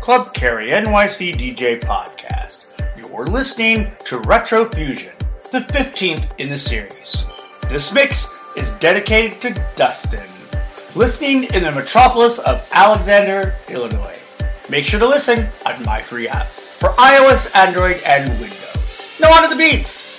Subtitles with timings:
[0.00, 2.80] Club Carry NYC DJ podcast.
[2.96, 5.12] You're listening to Retro Fusion,
[5.52, 7.24] the 15th in the series.
[7.68, 8.26] This mix
[8.56, 10.26] is dedicated to Dustin,
[10.94, 14.18] listening in the metropolis of Alexander, Illinois.
[14.70, 19.20] Make sure to listen on my free app for iOS, Android, and Windows.
[19.20, 20.10] Now on to the beats.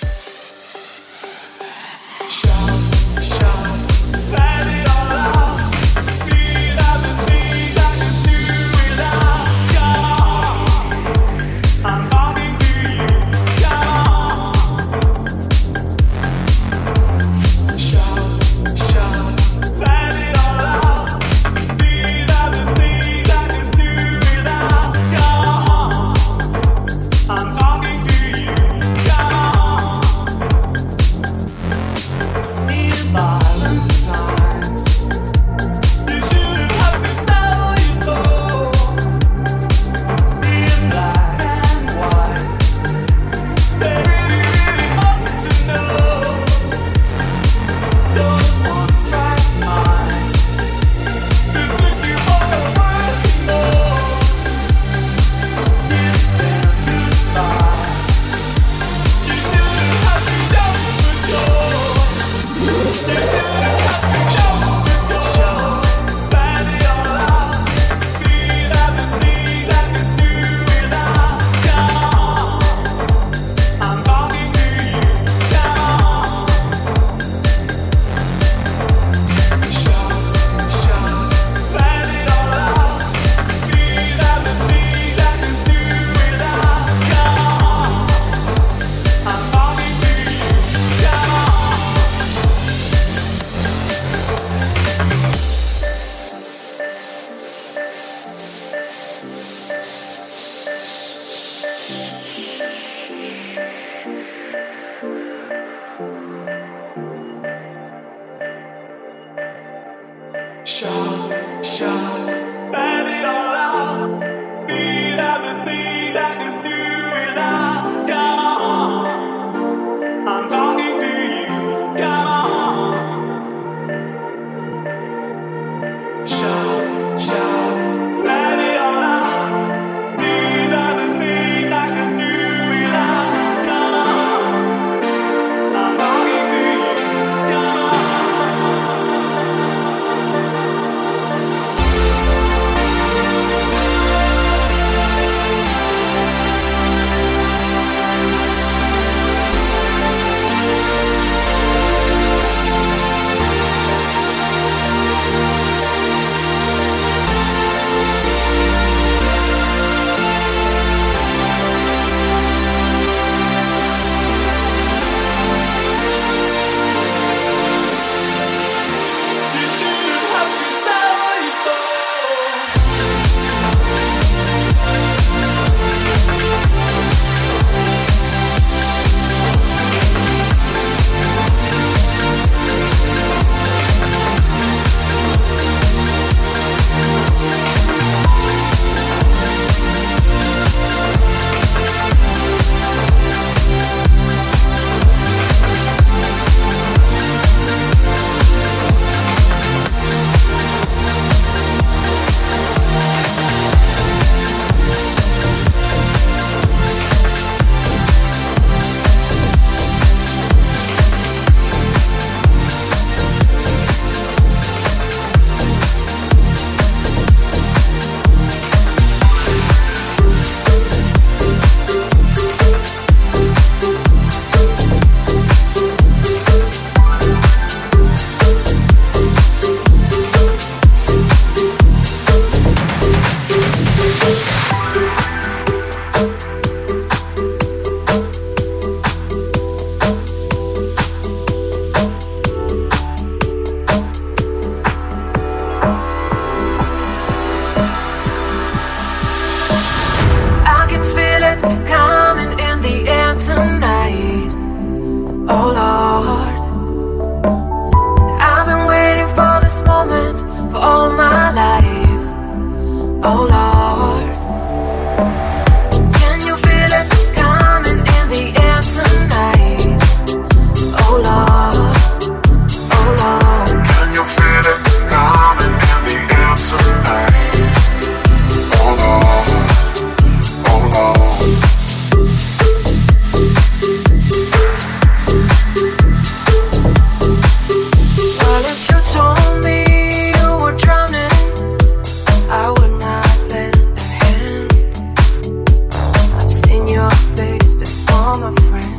[298.32, 298.91] all my friends.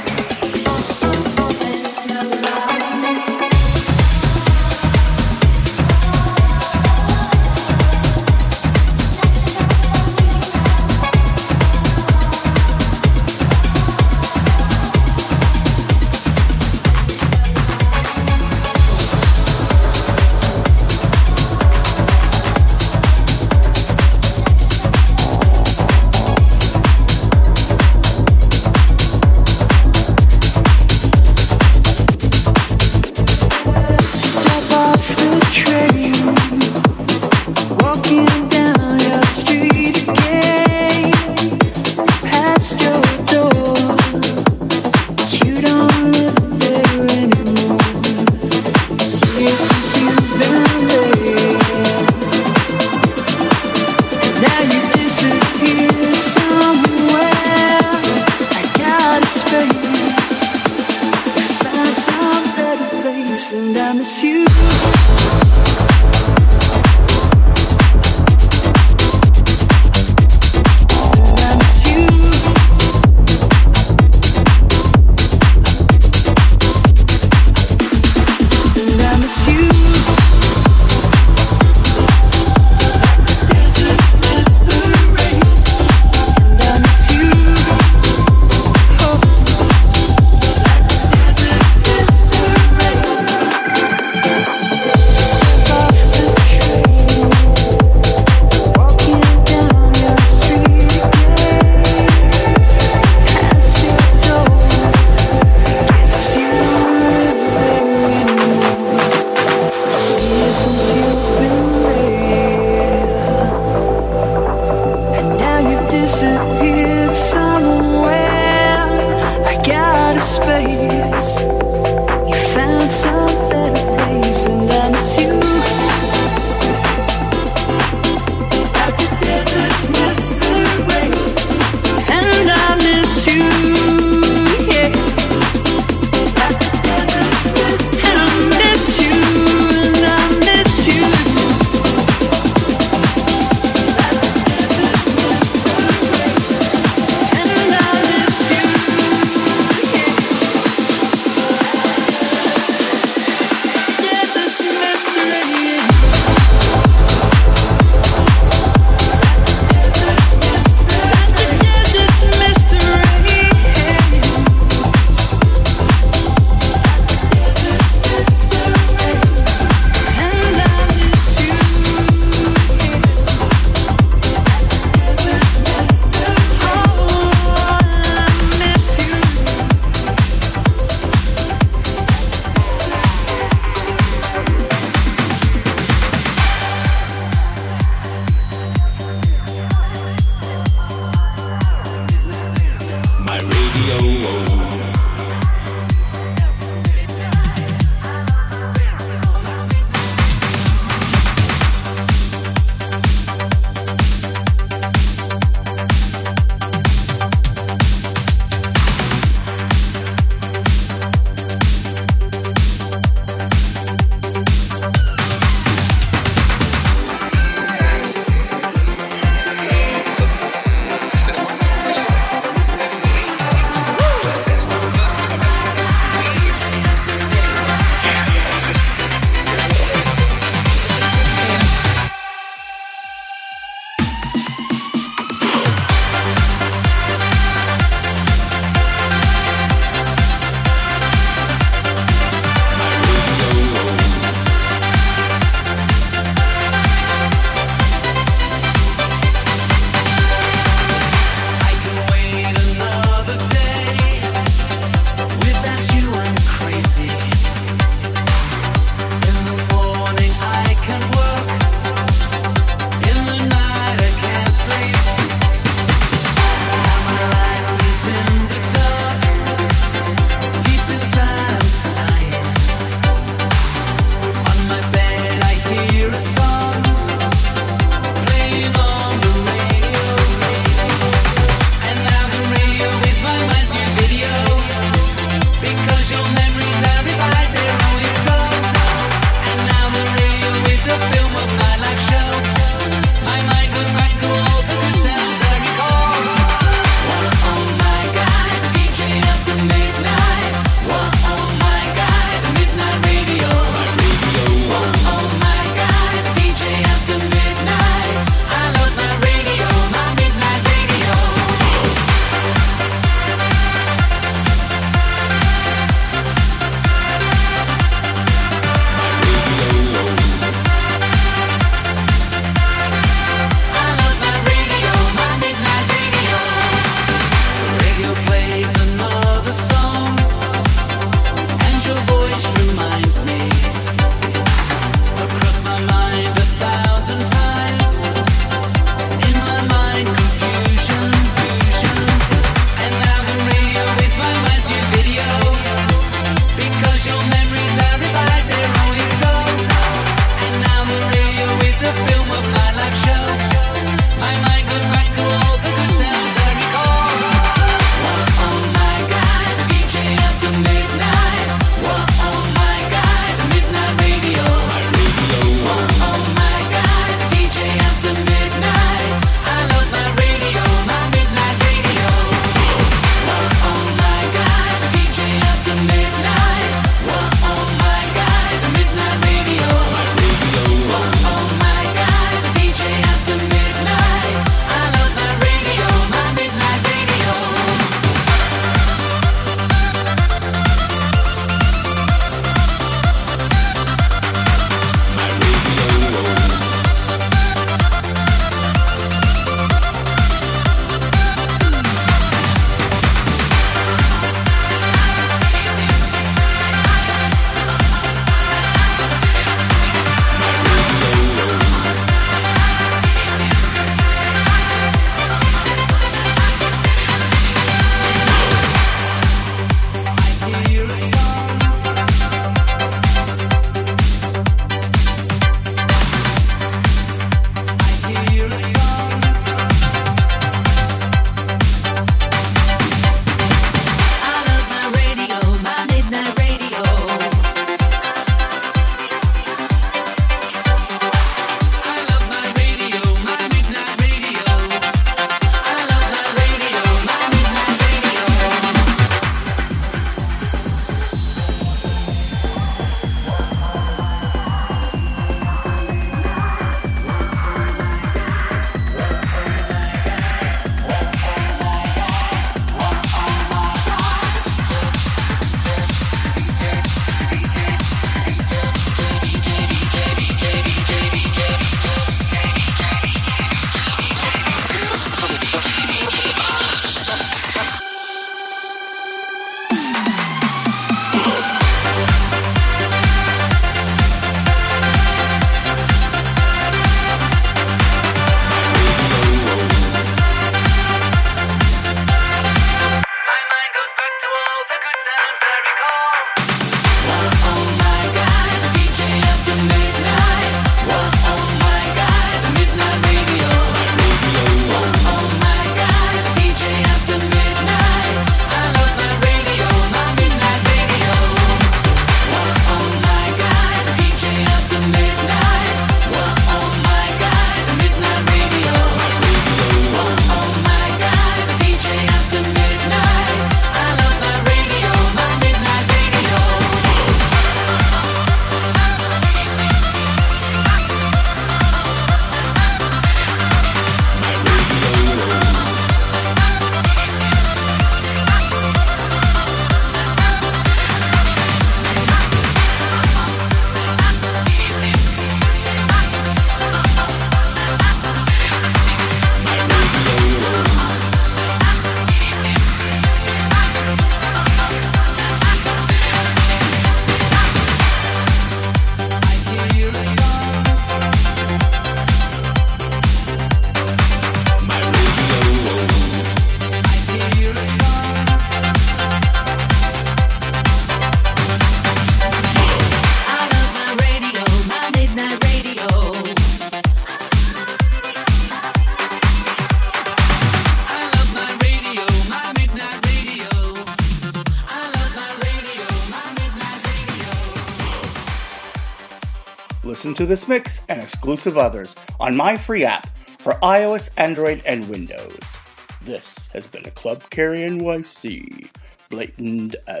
[590.31, 593.05] This mix and exclusive others on my free app
[593.39, 595.57] for iOS, Android, and Windows.
[596.03, 598.69] This has been a Club Carry NYC
[599.09, 600.00] blatant advertisement.